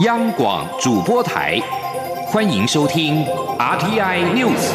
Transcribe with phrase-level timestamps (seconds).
[0.00, 1.60] 央广主播台，
[2.28, 3.22] 欢迎收听
[3.58, 4.72] RTI News。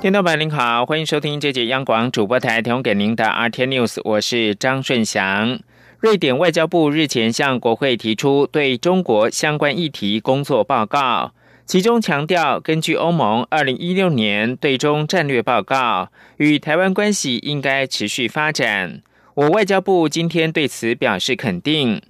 [0.00, 5.58] 听众朋友您好，欢迎收听这节央广主播台提供给您的 RTI News，我是张顺祥。
[5.98, 11.32] 瑞典外交部日前向国会提出对中国相关议题工作报告。
[11.70, 16.08] 其中强调，根据欧盟二零一六年对中战略报告，
[16.38, 19.02] 与台湾关系应该持续发展。
[19.34, 22.02] 我外交部今天对此表示肯定。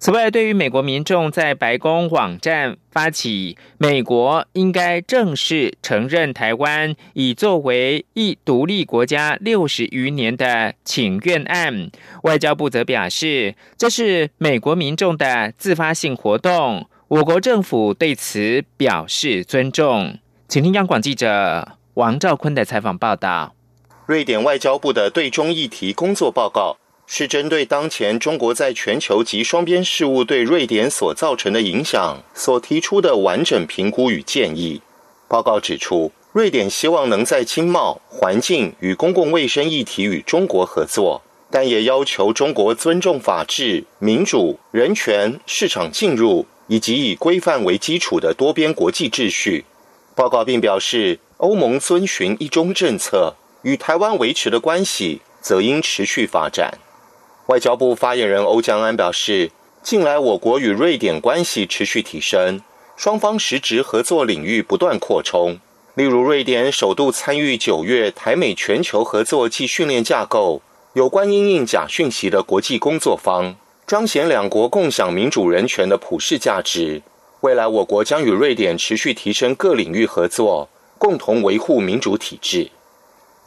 [0.00, 11.92] 此外，对于美国民众在白宫网站发起“美国应该正式承认台湾已作为一独立国家六十余年”的请愿案，
[12.24, 16.88] 外交部则表示，这是美国民众的自发性活动。
[17.08, 23.54] 我国政府对此表示尊重，请听央广记者王兆坤的采访报道。
[24.06, 34.82] 瑞典外交部的对中议题工作报告是针对当前中国在全球及双边事务对瑞典所造成的影响所提出的完整评估与建议。
[35.28, 41.22] 报告指出，瑞典希望能在经贸、环境与公共卫生议题与中国合作，
[41.52, 46.44] 但也要求中国尊重法治、民主、人权、市场进入。
[46.68, 49.64] 以及以规范为基础的多边国际秩序。
[50.14, 56.78] 报告并表示，欧盟遵循一中政策，与台湾维持的关系则应持续发展。
[57.46, 59.50] 外交部发言人欧江安表示，
[59.82, 62.62] 近来我国与瑞典关系持续提升，
[62.96, 65.58] 双方实质合作领域不断扩充。
[65.94, 70.60] 例如，瑞典首度参与九月台美全球合作暨训练架构
[70.94, 73.56] 有关因应假讯息的国际工作方。
[73.86, 77.02] 彰显两国共享民主人权的普世价值。
[77.42, 82.68] 未来，我国将与瑞典持续提升各领域合作，共同维护民主体制。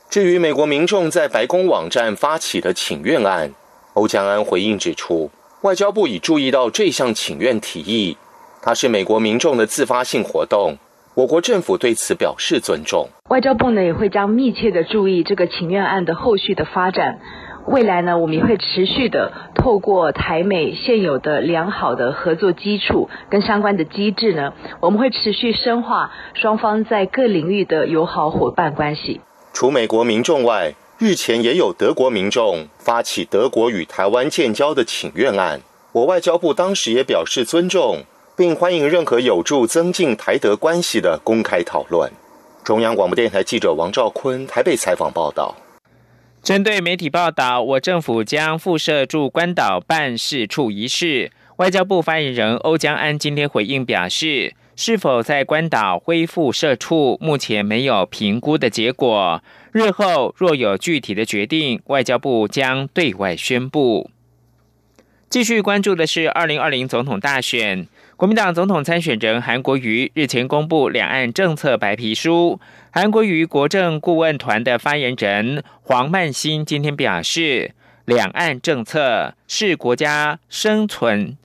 [0.10, 3.54] 至于美国民众在白宫网站发起的请愿案，
[3.96, 5.30] 欧江安回应指出，
[5.64, 8.16] 外交部已注意到这项请愿提议，
[8.62, 10.78] 它是美国民众的自发性活动，
[11.16, 13.10] 我国政府对此表示尊重。
[13.30, 17.20] 外交部呢也会将密切的注意这个请愿案的后续的发展。
[17.66, 29.22] 未来呢，我们也会持续的透过台美现有的良好的合作基础跟相关的机制呢，我们会持续深化双方在各领域的友好伙伴关系。
[29.54, 35.62] 除美国民众外，日前也有德国民众发起德国与台湾建交的请愿案，
[35.92, 38.04] 我外交部当时也表示尊重，
[38.36, 42.12] 并欢迎任何有助增进台德关系的公开讨论。
[42.64, 45.56] 中央广播电台记者王兆坤台北采访报道。
[46.42, 64.10] 针对媒体报道，我政府将复设驻关岛办事处一事，外交部发言人欧江安今天回应表示，是否在关岛恢复设处，目前没有评估的结果，日后若有具体的决定，外交部将对外宣布。
[65.30, 67.88] 继续关注的是二零二零总统大选。
[68.20, 72.60] 国民党总统参选人韩国瑜日前公布两岸政策白皮书。
[72.92, 77.72] 韩国瑜国政顾问团的发言人黄曼新今天表示，
[78.04, 81.38] 两岸政策是国家生存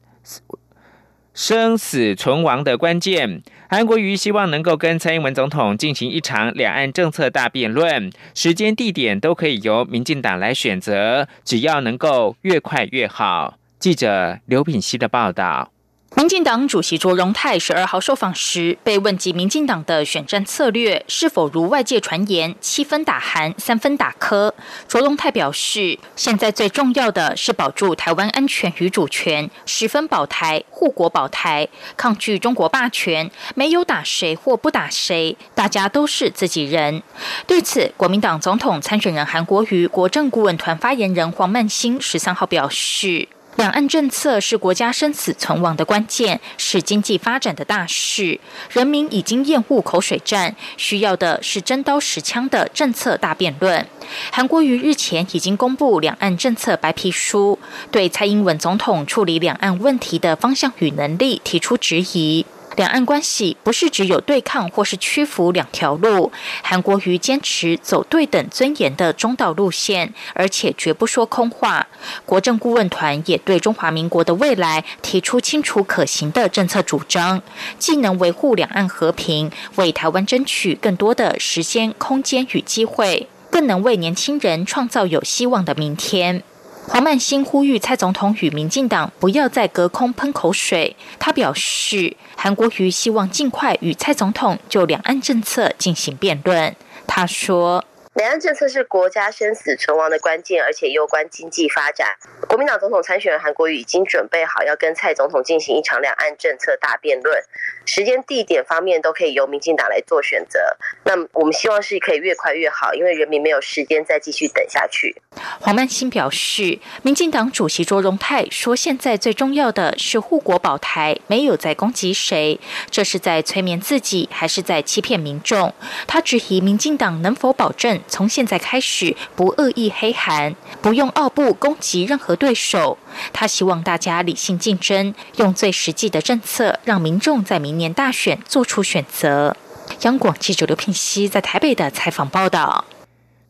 [1.33, 3.45] 生死存亡的关键。
[3.71, 13.59] 韩国瑜希望能够跟蔡英文总统进行一场两岸政策大辩论，时间地点都可以由民进党来选择，只要能够越快越好。
[13.79, 15.71] 记者刘品希的报道。
[16.17, 24.55] 民进党主席卓荣泰十二号受访时，被问及民进党的选战策略是否如外界传言七分打韩、三分打科，
[24.87, 37.03] 卓荣泰表示，现在最重要的是保住台湾安全与主权，十分保台、护国保台，抗拒中国霸权，没有打谁或不打谁，大家都是自己人。
[37.45, 43.29] 对此，国民党总统参选人韩国瑜国政顾问团发言人黄曼兴十三号表示。
[43.57, 48.41] 两岸政策是国家生死存亡的关键，是经济发展的大事。
[48.71, 53.87] 人民已经厌恶口水战，需要的是真刀实枪的政策大辩论。
[54.33, 57.59] 韩国瑜日前已经公布两岸政策白皮书，
[57.93, 62.45] 对蔡英文总统处理两岸问题的方向与能力提出质疑。
[62.77, 66.33] 两岸关系不是只有对抗或是屈服两条路，
[66.63, 71.87] 韩国瑜坚持走对等尊严的中道路线，而且绝不说空话。
[72.27, 77.41] 国政顾问团也对中华民国的未来提出清楚可行的政策主张，
[77.79, 86.43] 既能维护两岸和平，为台湾争取更多的时间、空间与机会，更能为年轻人创造有希望的明天。
[86.87, 90.95] 黄曼新呼吁蔡总统与民进党不要再隔空喷口水。
[91.19, 96.77] 他表示，韩国瑜希望尽快与蔡总统就两岸政策进行辩论。
[97.07, 102.15] 他说：“两岸政策是国家生死存亡的关键，而且攸关经济发展。
[102.49, 107.43] 国民党总统参选人韩国瑜已经准备好要跟蔡总统进行一场两岸政策大辩论，
[107.85, 110.61] 时间、地点方面都可以由民进党来做选择。
[111.05, 115.21] 那我们希望是可以越快越好，因为人民没有时间再继续等下去。
[115.59, 125.75] 黄曼新表示，民进党主席卓荣泰说，现在最重要的是护国保台，没有在攻击谁，这是在催眠自己，还是在欺骗民众？
[126.07, 132.99] 他质疑民进党能否保证从现在开始不恶意黑韩，不用傲步攻击任何对手。
[133.33, 139.57] 他希望大家理性竞争，用最实际的政策，让民众在明年大选做出选择。
[140.03, 142.85] 央广记者刘聘熙在台北的采访报道。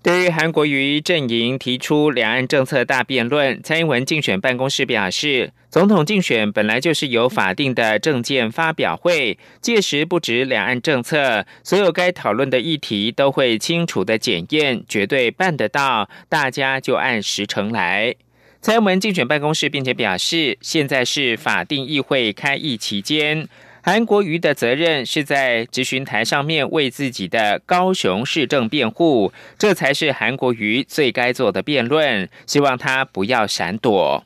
[0.05, 18.15] 对于韩国瑜阵营提出两岸政策大辩论，蔡英文竞选办公室表示，总统竞选本来就是有法定的政见发表会，届时不止两岸政策，所有该讨论的议题都会清楚的检验，绝对办得到，大家就按时程来。
[18.61, 23.49] 蔡英文竞选办公室并且表示，现在是法定议会开议期间。
[23.87, 32.27] 韩国瑜的责任是在执询台上面为自己的高雄市政辩护，这才是韩国瑜最该做的辩论。
[32.47, 34.25] 希望他不要闪躲。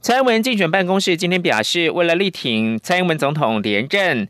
[0.00, 4.26] 蔡英文竞选办公室今天表示，为了力挺蔡英文总统连任，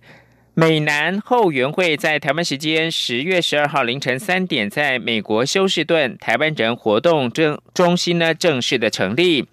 [0.54, 9.46] 美南后援会在台湾时间十月十二号凌晨三点，在美国休士顿台湾人活动中中心呢正式的成立。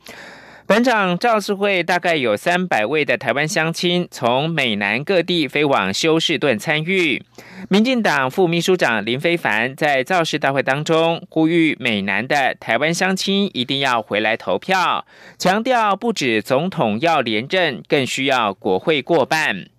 [0.68, 7.24] 本场造势会大概有三百位的台湾乡亲从美南各地飞往休士顿参与。
[7.70, 15.06] 民进党副秘书长林非凡在造势大会当中呼吁美南的台湾乡亲一定要回来投票，
[15.38, 19.70] 强调不止总统要连任，更需要国会过半。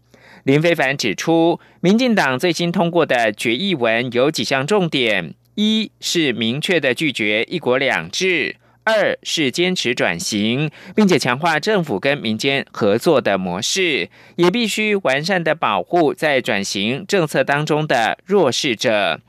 [0.44, 8.56] 林非凡指出，民进党最新通过的决议文有几项重点：一是明确的拒绝一国两制。
[8.88, 19.20] 二是坚持转型，并且强化政府跟民间合作的模式，也必须完善的保护在转型政策当中的弱势者。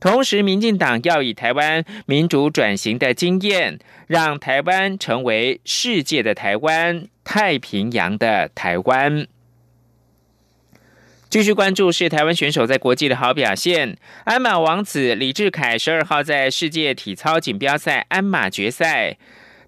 [0.00, 9.28] 同时，民进党要以台湾民主转型的经验，让台湾成为世界的台湾，太平洋的台湾。
[11.36, 13.98] 继续关注是台湾选手在国际的好表现。
[14.24, 19.18] 鞍马王子李志凯十二号在世界体操锦标赛鞍马决赛，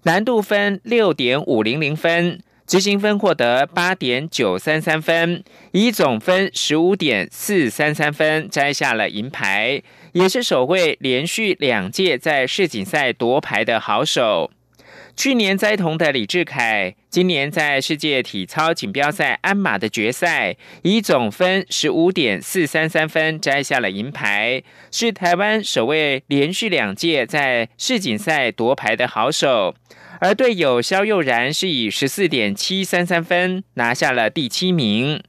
[0.01, 5.43] 难度分六点五零零分，执行分获得八点九三三分，
[5.73, 9.83] 以总分十五点四三三分摘下了银牌，
[10.13, 14.49] 也是首位连续两届在世锦赛夺牌的好手。
[15.19, 29.75] 去年栽童的李志凯，今年在世界体操锦标赛鞍马的决赛，以总分十五点四三三分摘下了银牌，是台湾首位连续两届在世锦赛夺牌的好手。
[30.21, 35.21] 而队友肖佑然是以十四点七三三分拿下了第七名。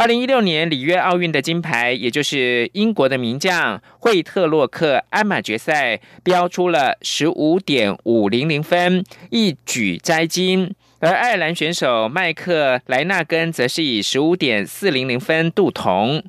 [0.00, 10.74] 二零一六年里约奥运的金牌，也就是英国的名将惠特洛克鞍马决赛，标出了十五点五零零分，一举摘金。
[11.00, 16.24] 而爱尔兰选手麦克莱纳根则是以十五点四零零分镀铜。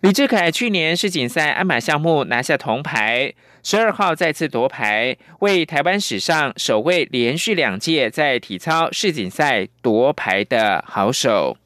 [0.00, 11.58] 李志凯去年世锦赛鞍马项目拿下铜牌，十二号再次夺牌，为台湾史上首位连续两届在体操世锦赛夺牌的好手。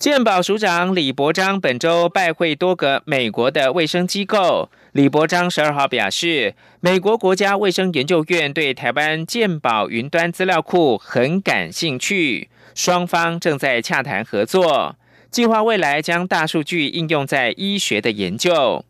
[0.00, 4.70] 健保署长李伯章本周拜会多个美国的卫生机构。
[4.92, 14.96] 李伯章十二号表示，美国国家卫生研究院对台湾健保云端资料库很感兴趣，双方正在洽谈合作，
[15.30, 18.82] 计划未来将大数据应用在医学的研究。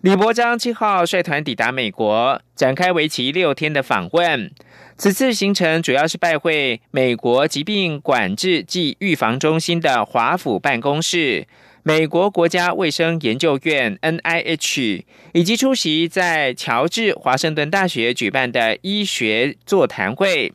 [0.00, 4.50] 李伯章七号率团抵达美国，展开为期六天的访问。
[4.98, 11.46] 此次行程主要是拜会美国疾病管制暨预防中心的华府办公室、
[11.82, 20.54] 美国国家卫生研究院 （NIH） 以及出席在乔治华盛顿大学举办的医学座谈会。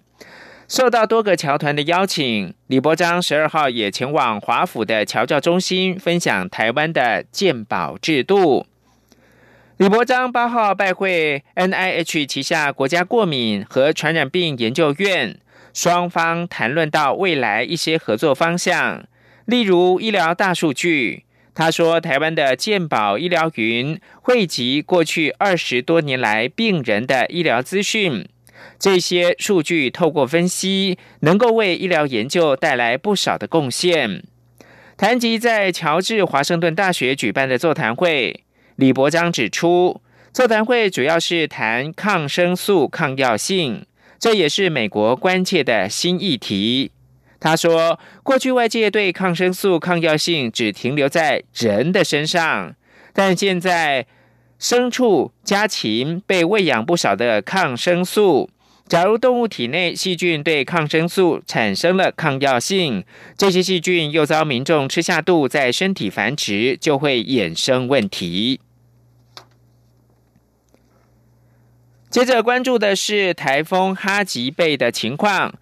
[0.67, 8.65] 受到多个侨团的邀请，李伯章十二号也前往华府的侨教中心，分享台湾的健保制度。
[9.81, 15.39] 李伯章八号拜会 NIH 旗下国家过敏和传染病研究院，
[15.73, 19.03] 双方谈论到未来一些合作方向，
[19.45, 21.23] 例如医疗大数据。
[21.55, 28.29] 他说，台湾的健保医疗云汇集过去二十多年来病人的医疗资讯，
[28.77, 34.23] 这些数据透过分析，能够为医疗研究带来不少的贡献。
[34.95, 38.43] 谈及在乔治华盛顿大学举办的座谈会，
[38.81, 40.01] 李伯章指出，
[40.33, 43.85] 座谈会主要是谈抗生素抗药性，
[44.17, 46.89] 这也是美国关切的新议题。
[47.39, 52.73] 他说，过去外界对抗生素抗药性只停留在人的身上，
[53.13, 54.07] 但现在
[54.59, 58.49] 牲畜、家禽被喂养不少的抗生素。
[58.87, 63.05] 假如动物体内细菌对抗生素产生了抗药性，
[63.37, 68.59] 这些细菌又遭民众吃下肚，在身体繁殖，就会衍生问题。
[72.11, 75.53] 接着关注的是台风哈吉贝的情况。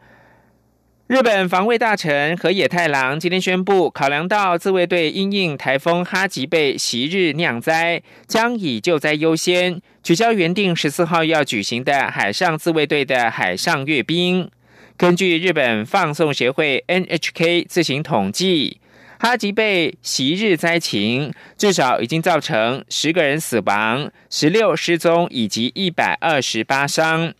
[1.05, 14.49] 日本防卫大臣河野太郎今天宣布，考量到自卫队因应台风哈吉贝袭日酿灾，将以救灾优先，取消原定十四号要举行的海上自卫队的海上阅兵。
[14.97, 18.79] 根据日本放送协会 NHK 自行统计，
[19.21, 27.33] 哈吉贝袭日灾情至少已经造成十个人死亡、十六失踪以及一百二十八伤，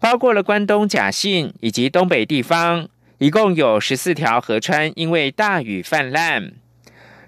[0.00, 2.88] 包括了关东甲信以及东北地方。
[3.18, 6.54] 一共有十四条河川因为大雨泛滥。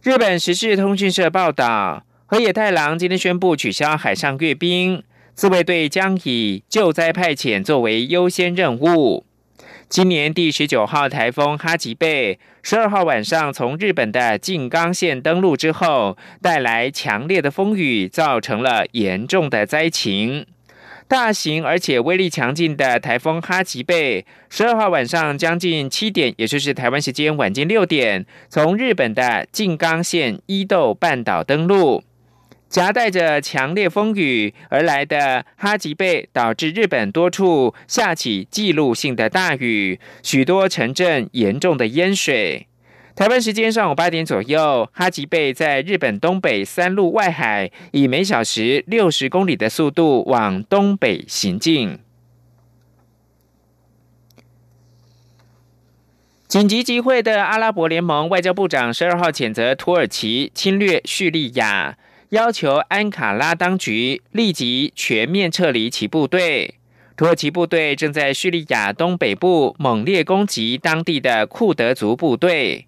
[0.02, 9.24] 日本时事通讯社报道，河野太郎今天宣布取消海上阅兵，自卫队将以救灾派遣作为优先任务。
[9.88, 20.46] 今年第十九号台风哈吉贝，十二号晚上从日本的静冈县登陆之后，带来强烈的风雨，造成了严重的灾情。
[21.06, 32.02] 大型而且威力强劲的台风哈吉贝，十二号晚上将近七点，也就是台湾时间晚间六点，从日本的静冈县伊豆半岛登陆，
[32.68, 42.66] 夹带着强烈风雨而来的哈吉贝，导致日本多处下起记录性的大雨，许多城镇严重的淹水。
[43.14, 52.00] 台湾时间上午八点左右，哈吉贝在日本东北三路外海，以每小时六十公里的速度往东北行进。
[56.48, 61.96] 紧急集会的阿拉伯联盟外交部长十二号谴责土耳其侵略叙利亚，
[62.30, 66.74] 要求安卡拉当局立即全面撤离其部队。
[67.16, 72.86] 土耳其部队正在叙利亚东北部猛烈攻击当地的库德族部队。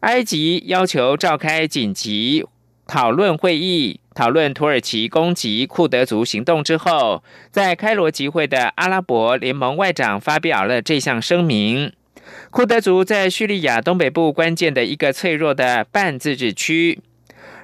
[0.00, 2.44] 埃及要求召开紧急
[2.86, 11.92] 讨论会议，讨论土耳其攻击库德族行动之后，在开罗集会的阿拉伯联盟外长发表了这项声明。
[12.50, 16.98] 库德族在叙利亚东北部关键的一个脆弱的半自治区，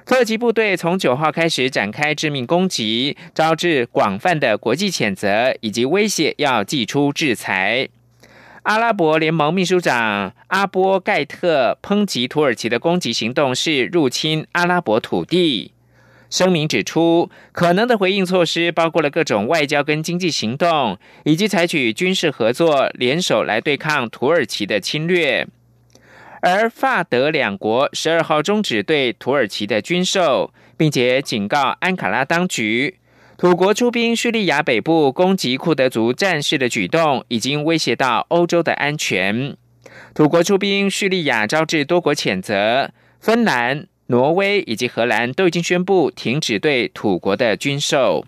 [0.05, 7.87] 土耳其部队从九号开始展开致命攻击，招致广泛的国际谴责以及威胁要祭出制裁。
[8.63, 15.71] 阿拉伯联盟秘书长阿波盖特抨击土耳其的攻击行动是入侵阿拉伯土地。
[16.29, 25.47] 声明指出，可能的回应措施包括了各种外交跟经济行动，以及采取军事合作联手来对抗土耳其的侵略。
[26.41, 32.97] 而法德两国十二号终止对土耳其的军售，并且警告安卡拉当局。
[33.37, 39.55] 土国出兵叙利亚北部攻击库德族战士的举动，已经威胁到欧洲的安全。
[40.13, 48.25] 土国出兵叙利亚招致多国谴责，芬兰、挪威以及荷兰都已经宣布停止对土国的军售。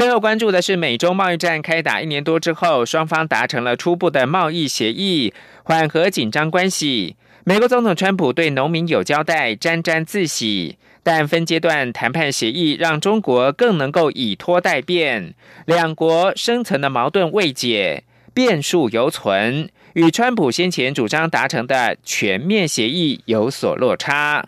[0.00, 7.16] 最后关注的是，美中贸易战开打一年多之后，双方达成了初步的贸易协议，缓和紧张关系。
[7.44, 10.78] 美国总统川普对农民有交代，沾沾自喜。
[11.02, 15.34] 但分阶段谈判协议让中国更能够以拖代变，
[15.66, 24.46] 两国深层的矛盾未解，变数犹存，与川普先前主张达成的全面协议有所落差。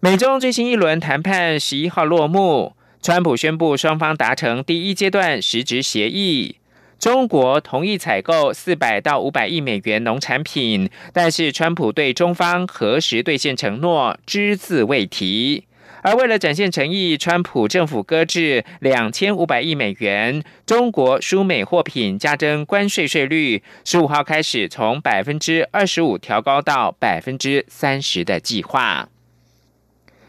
[0.00, 2.74] 美中最新一轮谈判十一号落幕，
[3.04, 6.56] 川普宣布双方达成第一阶段实质协议，
[6.98, 15.64] 中国同意采购四百到五百亿美元农产品，但是川普对中方何时兑现承诺只字未提。
[16.00, 29.10] 而为了展现诚意，川普政府搁置两千五百亿美元中国输美货品加征关税税率，十五号开始从百分之二十五调高到百分之三十的计划。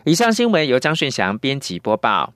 [0.03, 2.33] 以上新闻由张顺祥编辑播报。